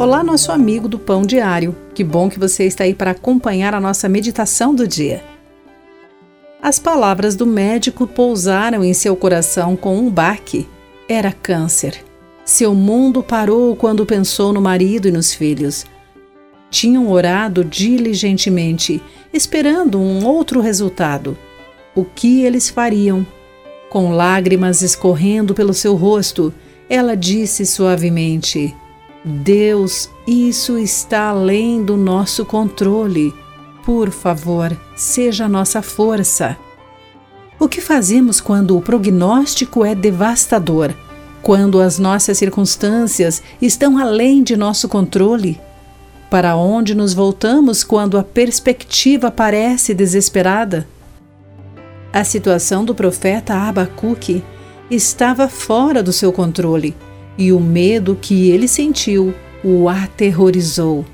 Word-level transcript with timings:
Olá, 0.00 0.24
nosso 0.24 0.50
amigo 0.50 0.88
do 0.88 0.98
Pão 0.98 1.20
Diário. 1.20 1.76
Que 1.94 2.02
bom 2.02 2.30
que 2.30 2.38
você 2.38 2.64
está 2.64 2.84
aí 2.84 2.94
para 2.94 3.10
acompanhar 3.10 3.74
a 3.74 3.80
nossa 3.82 4.08
meditação 4.08 4.74
do 4.74 4.88
dia. 4.88 5.22
As 6.62 6.78
palavras 6.78 7.36
do 7.36 7.46
médico 7.46 8.06
pousaram 8.06 8.82
em 8.82 8.94
seu 8.94 9.14
coração 9.14 9.76
com 9.76 9.98
um 9.98 10.08
baque. 10.08 10.66
Era 11.06 11.30
câncer. 11.30 12.02
Seu 12.46 12.74
mundo 12.74 13.22
parou 13.22 13.76
quando 13.76 14.06
pensou 14.06 14.54
no 14.54 14.60
marido 14.62 15.06
e 15.06 15.12
nos 15.12 15.34
filhos. 15.34 15.84
Tinham 16.70 17.10
orado 17.10 17.62
diligentemente, 17.62 19.02
esperando 19.34 20.00
um 20.00 20.24
outro 20.24 20.62
resultado. 20.62 21.36
O 21.94 22.06
que 22.06 22.40
eles 22.40 22.70
fariam? 22.70 23.26
Com 23.90 24.12
lágrimas 24.12 24.80
escorrendo 24.80 25.52
pelo 25.52 25.74
seu 25.74 25.94
rosto, 25.94 26.54
ela 26.88 27.14
disse 27.14 27.66
suavemente: 27.66 28.74
Deus, 29.22 30.08
isso 30.26 30.78
está 30.78 31.28
além 31.28 31.84
do 31.84 31.94
nosso 31.94 32.44
controle. 32.44 33.34
Por 33.84 34.10
favor, 34.10 34.74
seja 34.96 35.46
nossa 35.46 35.82
força. 35.82 36.56
O 37.58 37.68
que 37.68 37.82
fazemos 37.82 38.40
quando 38.40 38.76
o 38.76 38.80
prognóstico 38.80 39.84
é 39.84 39.94
devastador? 39.94 40.94
Quando 41.42 41.80
as 41.80 41.98
nossas 41.98 42.38
circunstâncias 42.38 43.42
estão 43.60 43.98
além 43.98 44.42
de 44.42 44.56
nosso 44.56 44.88
controle? 44.88 45.60
Para 46.30 46.56
onde 46.56 46.94
nos 46.94 47.12
voltamos 47.12 47.84
quando 47.84 48.16
a 48.16 48.22
perspectiva 48.22 49.30
parece 49.30 49.92
desesperada? 49.92 50.88
A 52.10 52.24
situação 52.24 52.86
do 52.86 52.94
profeta 52.94 53.54
Abacuque 53.54 54.42
estava 54.90 55.46
fora 55.46 56.02
do 56.02 56.12
seu 56.12 56.32
controle 56.32 56.96
e 57.40 57.52
o 57.52 57.58
medo 57.58 58.18
que 58.20 58.50
ele 58.50 58.68
sentiu 58.68 59.34
o 59.64 59.88
aterrorizou. 59.88 61.06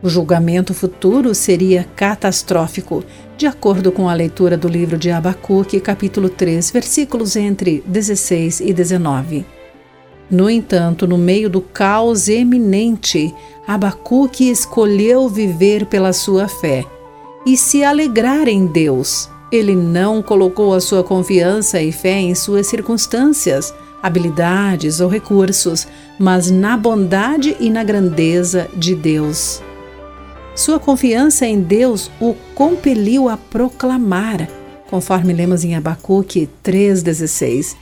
O 0.00 0.08
julgamento 0.08 0.72
futuro 0.72 1.34
seria 1.34 1.84
catastrófico, 1.96 3.04
de 3.36 3.46
acordo 3.46 3.90
com 3.90 4.08
a 4.08 4.14
leitura 4.14 4.56
do 4.56 4.68
livro 4.68 4.96
de 4.96 5.10
Abacuque, 5.10 5.80
capítulo 5.80 6.30
3, 6.30 6.70
versículos 6.70 7.34
entre 7.34 7.82
16 7.84 8.60
e 8.60 8.72
19. 8.72 9.44
No 10.30 10.48
entanto, 10.48 11.06
no 11.06 11.18
meio 11.18 11.50
do 11.50 11.60
caos 11.60 12.28
eminente, 12.28 13.34
Abacuque 13.66 14.48
escolheu 14.48 15.28
viver 15.28 15.84
pela 15.86 16.12
sua 16.12 16.46
fé 16.46 16.86
e 17.44 17.56
se 17.56 17.82
alegrar 17.82 18.46
em 18.46 18.66
Deus. 18.66 19.28
Ele 19.50 19.74
não 19.74 20.22
colocou 20.22 20.72
a 20.74 20.80
sua 20.80 21.02
confiança 21.02 21.82
e 21.82 21.90
fé 21.90 22.20
em 22.20 22.34
suas 22.34 22.68
circunstâncias, 22.68 23.74
habilidades 24.02 25.00
ou 25.00 25.08
recursos, 25.08 25.88
mas 26.18 26.50
na 26.50 26.76
bondade 26.76 27.56
e 27.58 27.68
na 27.68 27.82
grandeza 27.82 28.68
de 28.76 28.94
Deus. 28.94 29.60
Sua 30.54 30.78
confiança 30.78 31.46
em 31.46 31.60
Deus 31.60 32.10
o 32.20 32.34
compeliu 32.54 33.28
a 33.28 33.36
proclamar, 33.36 34.48
conforme 34.88 35.32
lemos 35.32 35.64
em 35.64 35.74
Abacuque 35.74 36.48
3,16. 36.64 37.76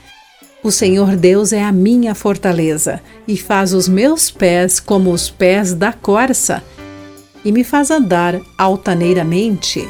O 0.63 0.71
Senhor 0.71 1.17
Deus 1.17 1.53
é 1.53 1.63
a 1.63 1.71
minha 1.71 2.15
fortaleza 2.15 3.01
e 3.27 3.37
faz 3.37 3.73
os 3.73 3.89
meus 3.89 4.31
pés 4.31 4.81
como 4.81 5.13
os 5.13 5.31
pés 5.31 5.73
da 5.75 5.93
corça 5.93 6.63
e 7.45 7.53
me 7.53 7.63
faz 7.63 7.91
andar 7.91 8.41
altaneiramente. 8.57 9.89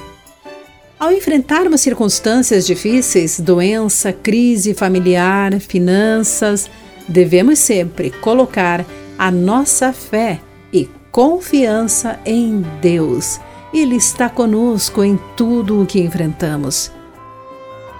Ao 0.98 1.12
enfrentarmos 1.12 1.80
circunstâncias 1.80 2.66
difíceis, 2.66 3.38
doença, 3.38 4.12
crise 4.12 4.74
familiar, 4.74 5.60
finanças, 5.60 6.68
devemos 7.06 7.60
sempre 7.60 8.10
colocar 8.10 8.84
a 9.16 9.30
nossa 9.30 9.92
fé 9.92 10.40
e 10.72 10.90
confiança 11.12 12.18
em 12.26 12.64
Deus. 12.82 13.38
Ele 13.72 13.94
está 13.94 14.28
conosco 14.28 15.04
em 15.04 15.16
tudo 15.36 15.80
o 15.80 15.86
que 15.86 16.00
enfrentamos. 16.00 16.90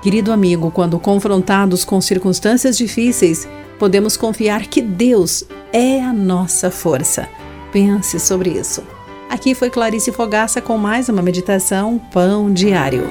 Querido 0.02 0.32
amigo, 0.32 0.72
quando 0.72 0.98
confrontados 0.98 1.84
com 1.84 2.00
circunstâncias 2.00 2.76
difíceis, 2.76 3.46
podemos 3.78 4.16
confiar 4.16 4.66
que 4.66 4.82
Deus 4.82 5.44
é 5.72 6.00
a 6.00 6.12
nossa 6.12 6.68
força. 6.68 7.28
Pense 7.70 8.18
sobre 8.18 8.50
isso. 8.50 8.82
Aqui 9.28 9.54
foi 9.54 9.68
Clarice 9.68 10.10
Fogaça 10.10 10.62
com 10.62 10.78
mais 10.78 11.10
uma 11.10 11.20
meditação 11.20 11.98
Pão 11.98 12.50
Diário. 12.50 13.04